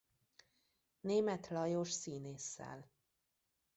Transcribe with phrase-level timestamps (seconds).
[1.01, 2.91] Németh Lajos színésszel.